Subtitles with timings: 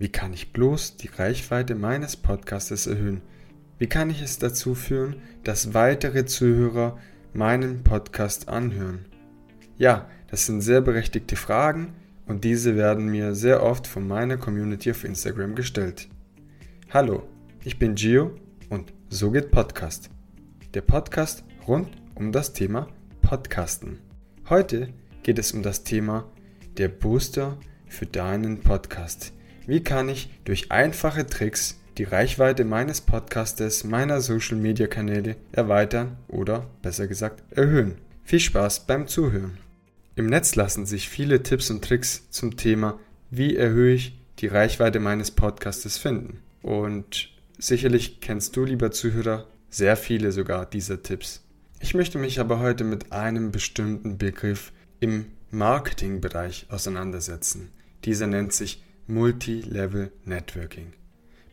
[0.00, 3.20] Wie kann ich bloß die Reichweite meines Podcastes erhöhen?
[3.78, 6.98] Wie kann ich es dazu führen, dass weitere Zuhörer
[7.32, 9.06] meinen Podcast anhören?
[9.76, 11.94] Ja, das sind sehr berechtigte Fragen
[12.26, 16.08] und diese werden mir sehr oft von meiner Community auf Instagram gestellt.
[16.90, 17.24] Hallo,
[17.64, 18.36] ich bin Gio
[18.68, 20.10] und so geht Podcast.
[20.74, 22.86] Der Podcast rund um das Thema
[23.20, 23.98] Podcasten.
[24.48, 24.90] Heute
[25.24, 26.30] geht es um das Thema
[26.76, 27.58] der Booster
[27.88, 29.32] für deinen Podcast.
[29.68, 36.16] Wie kann ich durch einfache Tricks die Reichweite meines Podcastes, meiner Social Media Kanäle erweitern
[36.26, 37.96] oder besser gesagt erhöhen?
[38.24, 39.58] Viel Spaß beim Zuhören.
[40.16, 42.98] Im Netz lassen sich viele Tipps und Tricks zum Thema,
[43.30, 46.38] wie erhöhe ich die Reichweite meines Podcastes finden.
[46.62, 51.44] Und sicherlich kennst du, lieber Zuhörer, sehr viele sogar dieser Tipps.
[51.78, 57.70] Ich möchte mich aber heute mit einem bestimmten Begriff im Marketingbereich auseinandersetzen.
[58.06, 60.92] Dieser nennt sich Multilevel Networking.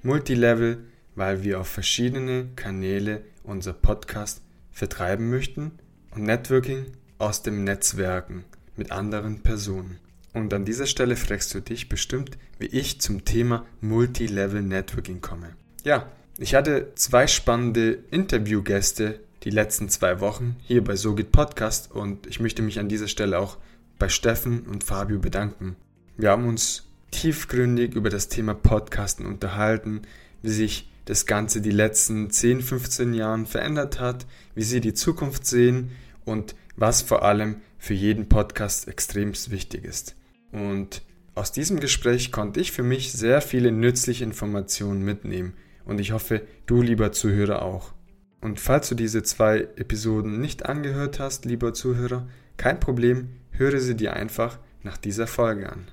[0.03, 0.83] Multilevel,
[1.15, 5.71] weil wir auf verschiedene Kanäle unser Podcast vertreiben möchten
[6.11, 8.43] und Networking aus dem Netzwerken
[8.75, 9.99] mit anderen Personen.
[10.33, 15.55] Und an dieser Stelle fragst du dich bestimmt, wie ich zum Thema Multilevel Networking komme.
[15.85, 22.27] Ja, ich hatte zwei spannende Interviewgäste die letzten zwei Wochen hier bei SoGit Podcast und
[22.27, 23.55] ich möchte mich an dieser Stelle auch
[23.97, 25.77] bei Steffen und Fabio bedanken.
[26.17, 30.01] Wir haben uns tiefgründig über das Thema Podcasten unterhalten,
[30.41, 34.25] wie sich das Ganze die letzten 10, 15 Jahren verändert hat,
[34.55, 35.91] wie sie die Zukunft sehen
[36.25, 40.15] und was vor allem für jeden Podcast extrem wichtig ist.
[40.51, 41.03] Und
[41.35, 45.53] aus diesem Gespräch konnte ich für mich sehr viele nützliche Informationen mitnehmen
[45.85, 47.93] und ich hoffe, du lieber Zuhörer auch.
[48.41, 53.95] Und falls du diese zwei Episoden nicht angehört hast, lieber Zuhörer, kein Problem, höre sie
[53.95, 55.87] dir einfach nach dieser Folge an.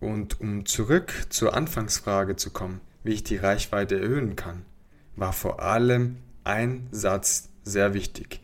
[0.00, 4.62] Und um zurück zur Anfangsfrage zu kommen, wie ich die Reichweite erhöhen kann,
[5.14, 8.40] war vor allem ein Satz sehr wichtig.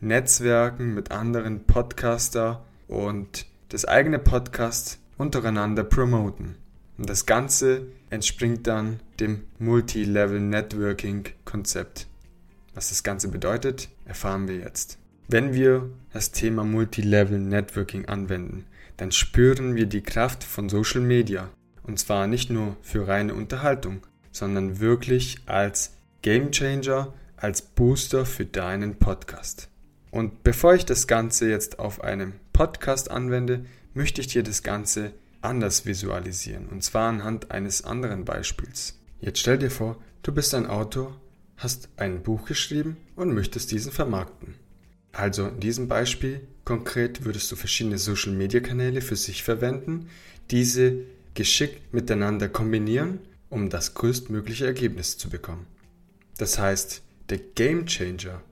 [0.00, 6.56] Netzwerken mit anderen Podcaster und das eigene Podcast untereinander promoten.
[6.98, 12.06] Und das Ganze entspringt dann dem Multi-Level Networking Konzept.
[12.74, 14.98] Was das Ganze bedeutet, erfahren wir jetzt.
[15.26, 18.64] Wenn wir das Thema Multi-Level Networking anwenden,
[18.98, 21.48] dann spüren wir die Kraft von Social Media.
[21.82, 28.44] Und zwar nicht nur für reine Unterhaltung, sondern wirklich als Game Changer, als Booster für
[28.44, 29.70] deinen Podcast.
[30.10, 33.64] Und bevor ich das Ganze jetzt auf einem Podcast anwende,
[33.94, 36.66] möchte ich dir das Ganze anders visualisieren.
[36.66, 38.98] Und zwar anhand eines anderen Beispiels.
[39.20, 41.20] Jetzt stell dir vor, du bist ein Autor,
[41.56, 44.54] hast ein Buch geschrieben und möchtest diesen vermarkten.
[45.18, 50.10] Also in diesem Beispiel konkret würdest du verschiedene Social-Media-Kanäle für sich verwenden,
[50.52, 51.00] diese
[51.34, 53.18] geschickt miteinander kombinieren,
[53.50, 55.66] um das größtmögliche Ergebnis zu bekommen.
[56.36, 58.44] Das heißt, der Game Changer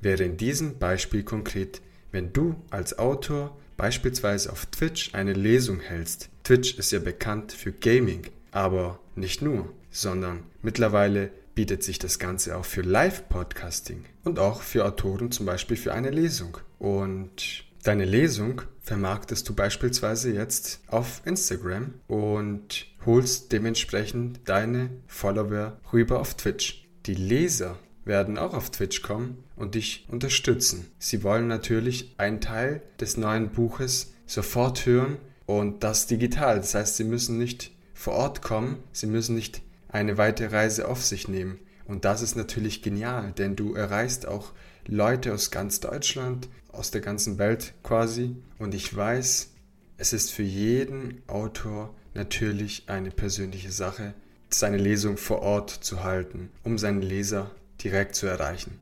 [0.00, 6.30] wäre in diesem Beispiel konkret, wenn du als Autor beispielsweise auf Twitch eine Lesung hältst.
[6.42, 12.56] Twitch ist ja bekannt für Gaming, aber nicht nur, sondern mittlerweile bietet sich das Ganze
[12.56, 16.58] auch für Live-Podcasting und auch für Autoren zum Beispiel für eine Lesung.
[16.78, 26.20] Und deine Lesung vermarktest du beispielsweise jetzt auf Instagram und holst dementsprechend deine Follower rüber
[26.20, 26.86] auf Twitch.
[27.06, 30.86] Die Leser werden auch auf Twitch kommen und dich unterstützen.
[31.00, 36.58] Sie wollen natürlich einen Teil des neuen Buches sofort hören und das digital.
[36.58, 41.04] Das heißt, sie müssen nicht vor Ort kommen, sie müssen nicht eine weite Reise auf
[41.04, 41.58] sich nehmen.
[41.86, 44.52] Und das ist natürlich genial, denn du erreichst auch
[44.86, 48.36] Leute aus ganz Deutschland, aus der ganzen Welt quasi.
[48.58, 49.50] Und ich weiß,
[49.96, 54.14] es ist für jeden Autor natürlich eine persönliche Sache,
[54.50, 57.50] seine Lesung vor Ort zu halten, um seinen Leser
[57.82, 58.80] direkt zu erreichen.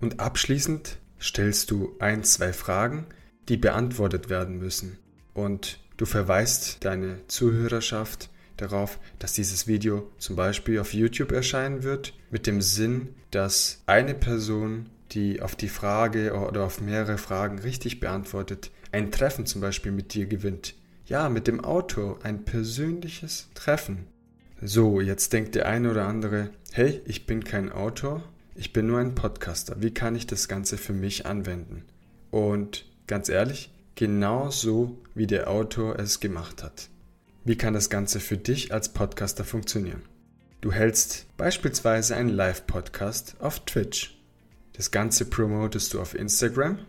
[0.00, 3.06] Und abschließend stellst du ein, zwei Fragen,
[3.48, 4.98] die beantwortet werden müssen.
[5.34, 12.14] Und du verweist deine Zuhörerschaft darauf, dass dieses Video zum Beispiel auf YouTube erscheinen wird,
[12.30, 18.00] mit dem Sinn, dass eine Person, die auf die Frage oder auf mehrere Fragen richtig
[18.00, 20.74] beantwortet, ein Treffen zum Beispiel mit dir gewinnt.
[21.06, 24.06] Ja, mit dem Autor ein persönliches Treffen.
[24.62, 28.22] So, jetzt denkt der eine oder andere, hey, ich bin kein Autor,
[28.54, 29.76] ich bin nur ein Podcaster.
[29.80, 31.84] Wie kann ich das Ganze für mich anwenden?
[32.30, 36.88] Und ganz ehrlich, genau so, wie der Autor es gemacht hat.
[37.42, 40.02] Wie kann das Ganze für dich als Podcaster funktionieren?
[40.60, 44.20] Du hältst beispielsweise einen Live-Podcast auf Twitch.
[44.74, 46.80] Das Ganze promotest du auf Instagram.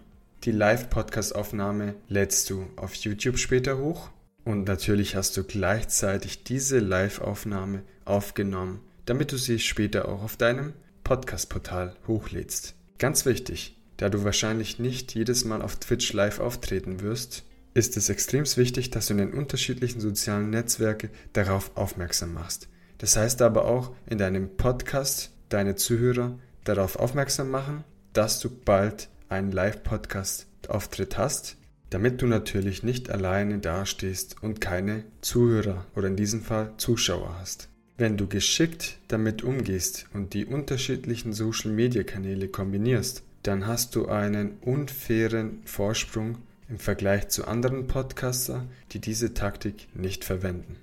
[0.44, 4.09] Die Live-Podcast-Aufnahme lädst du auf YouTube später hoch
[4.44, 10.74] Und natürlich hast du gleichzeitig diese Live-Aufnahme aufgenommen, damit du sie später auch auf deinem
[11.06, 12.75] Podcast-Portal hochlädst.
[12.97, 18.09] Ganz wichtig, da du wahrscheinlich nicht jedes Mal auf Twitch live auftreten wirst, ist es
[18.09, 22.68] extrem wichtig, dass du in den unterschiedlichen sozialen Netzwerken darauf aufmerksam machst.
[22.97, 27.83] Das heißt aber auch in deinem Podcast deine Zuhörer darauf aufmerksam machen,
[28.13, 31.57] dass du bald einen Live-Podcast-Auftritt hast,
[31.89, 37.69] damit du natürlich nicht alleine dastehst und keine Zuhörer oder in diesem Fall Zuschauer hast.
[37.97, 45.62] Wenn du geschickt damit umgehst und die unterschiedlichen Social-Media-Kanäle kombinierst, dann hast du einen unfairen
[45.65, 46.38] Vorsprung
[46.71, 50.77] im Vergleich zu anderen Podcaster, die diese Taktik nicht verwenden.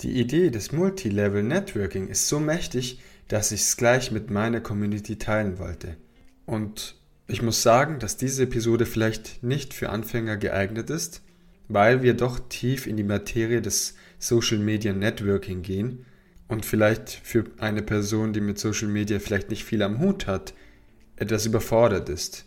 [0.00, 5.18] Die Idee des Multilevel Networking ist so mächtig, dass ich es gleich mit meiner Community
[5.18, 5.96] teilen wollte.
[6.46, 6.96] Und
[7.28, 11.22] ich muss sagen, dass diese Episode vielleicht nicht für Anfänger geeignet ist,
[11.68, 16.06] weil wir doch tief in die Materie des Social Media Networking gehen
[16.48, 20.54] und vielleicht für eine Person, die mit Social Media vielleicht nicht viel am Hut hat,
[21.16, 22.45] etwas überfordert ist.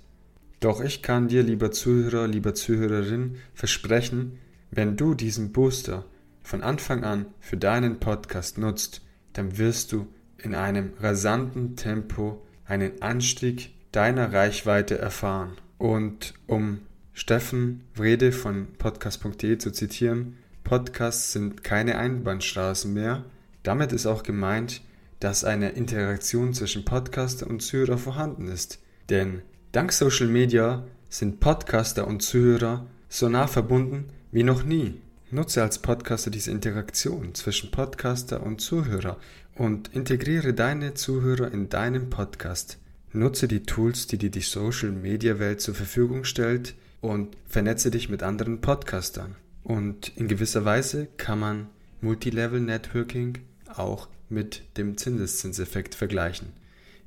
[0.60, 4.40] Doch ich kann dir, lieber Zuhörer, lieber Zuhörerin, versprechen,
[4.72, 6.06] wenn du diesen Booster
[6.44, 9.02] von Anfang an für deinen Podcast nutzt,
[9.34, 10.08] dann wirst du
[10.38, 15.54] in einem rasanten Tempo einen Anstieg deiner Reichweite erfahren.
[15.78, 16.80] Und um
[17.14, 23.26] Steffen Wrede von podcast.de zu zitieren, Podcasts sind keine Einbahnstraßen mehr.
[23.64, 24.82] Damit ist auch gemeint,
[25.20, 28.80] dass eine Interaktion zwischen Podcaster und Zuhörer vorhanden ist.
[29.10, 35.02] Denn dank Social Media sind Podcaster und Zuhörer so nah verbunden wie noch nie.
[35.32, 39.18] Nutze als Podcaster diese Interaktion zwischen Podcaster und Zuhörer
[39.56, 42.80] und integriere deine Zuhörer in deinem Podcast.
[43.12, 48.10] Nutze die Tools, die dir die Social Media Welt zur Verfügung stellt und vernetze dich
[48.10, 49.36] mit anderen Podcastern.
[49.64, 51.68] Und in gewisser Weise kann man
[52.02, 56.59] Multilevel Networking auch mit dem Zinseszinseffekt vergleichen.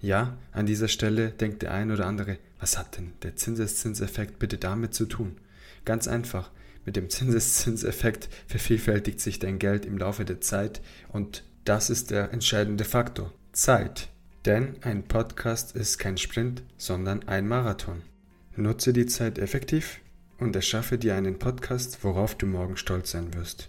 [0.02, 4.58] Ja, an dieser Stelle denkt der ein oder andere, was hat denn der Zinseszinseffekt bitte
[4.58, 5.36] damit zu tun?
[5.84, 6.50] Ganz einfach,
[6.84, 10.80] mit dem Zinseszinseffekt vervielfältigt sich dein Geld im Laufe der Zeit
[11.12, 13.32] und das ist der entscheidende Faktor.
[13.52, 14.08] Zeit.
[14.44, 18.02] Denn ein Podcast ist kein Sprint, sondern ein Marathon.
[18.56, 20.00] Nutze die Zeit effektiv
[20.38, 23.68] und erschaffe dir einen Podcast, worauf du morgen stolz sein wirst.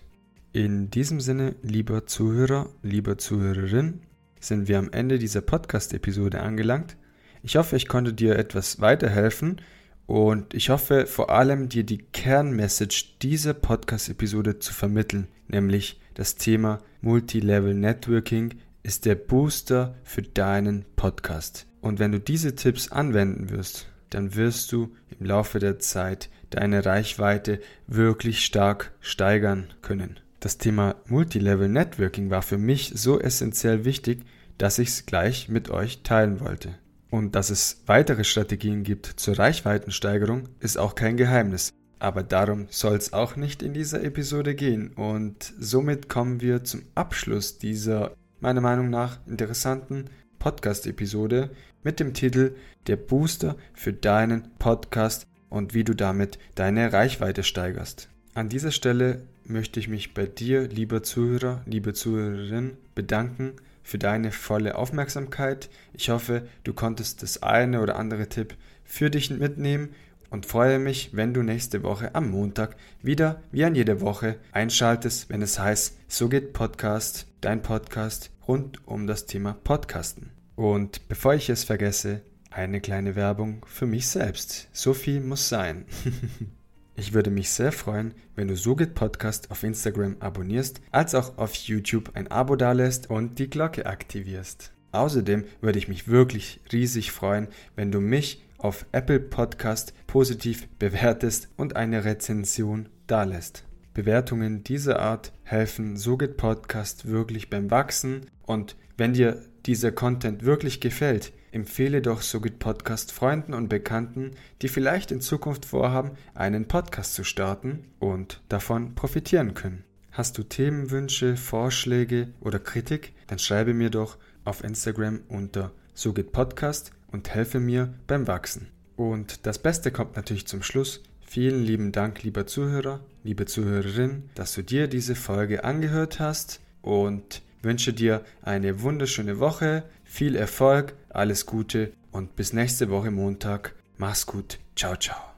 [0.51, 4.01] In diesem Sinne, lieber Zuhörer, lieber Zuhörerin,
[4.43, 6.97] sind wir am Ende dieser Podcast-Episode angelangt.
[7.41, 9.61] Ich hoffe, ich konnte dir etwas weiterhelfen
[10.05, 16.79] und ich hoffe vor allem dir die Kernmessage dieser Podcast-Episode zu vermitteln, nämlich das Thema
[17.01, 21.65] Multilevel Networking ist der Booster für deinen Podcast.
[21.81, 26.85] Und wenn du diese Tipps anwenden wirst, dann wirst du im Laufe der Zeit deine
[26.85, 30.19] Reichweite wirklich stark steigern können.
[30.43, 34.25] Das Thema Multilevel Networking war für mich so essentiell wichtig,
[34.57, 36.75] dass ich es gleich mit euch teilen wollte.
[37.09, 41.71] Und dass es weitere Strategien gibt zur Reichweitensteigerung, ist auch kein Geheimnis.
[41.97, 44.89] Aber darum soll es auch nicht in dieser Episode gehen.
[44.89, 51.51] Und somit kommen wir zum Abschluss dieser meiner Meinung nach interessanten Podcast-Episode
[51.83, 52.53] mit dem Titel
[52.87, 58.09] Der Booster für deinen Podcast und wie du damit deine Reichweite steigerst.
[58.35, 63.53] An dieser Stelle möchte ich mich bei dir, lieber Zuhörer, liebe Zuhörerin, bedanken
[63.83, 65.69] für deine volle Aufmerksamkeit.
[65.93, 69.89] Ich hoffe, du konntest das eine oder andere Tipp für dich mitnehmen
[70.31, 75.29] und freue mich, wenn du nächste Woche am Montag wieder wie an jede Woche einschaltest,
[75.29, 80.31] wenn es heißt, so geht Podcast, dein Podcast rund um das Thema Podcasten.
[80.55, 84.69] Und bevor ich es vergesse, eine kleine Werbung für mich selbst.
[84.73, 85.85] So viel muss sein.
[86.95, 91.55] Ich würde mich sehr freuen, wenn du SoGit Podcast auf Instagram abonnierst, als auch auf
[91.55, 94.73] YouTube ein Abo dalässt und die Glocke aktivierst.
[94.91, 101.49] Außerdem würde ich mich wirklich riesig freuen, wenn du mich auf Apple Podcast positiv bewertest
[101.57, 103.65] und eine Rezension dalässt.
[103.95, 110.79] Bewertungen dieser Art helfen SoGit Podcast wirklich beim Wachsen und wenn dir dieser Content wirklich
[110.79, 114.31] gefällt, empfehle doch Sogit Podcast Freunden und Bekannten,
[114.63, 119.83] die vielleicht in Zukunft vorhaben, einen Podcast zu starten und davon profitieren können.
[120.11, 126.91] Hast du Themenwünsche, Vorschläge oder Kritik, dann schreibe mir doch auf Instagram unter Sogit Podcast
[127.11, 128.69] und helfe mir beim Wachsen.
[128.95, 131.03] Und das Beste kommt natürlich zum Schluss.
[131.21, 137.43] Vielen lieben Dank, lieber Zuhörer, liebe Zuhörerin, dass du dir diese Folge angehört hast und
[137.63, 139.83] wünsche dir eine wunderschöne Woche,
[140.13, 143.73] viel Erfolg, alles Gute und bis nächste Woche Montag.
[143.97, 144.59] Mach's gut.
[144.75, 145.32] Ciao, ciao.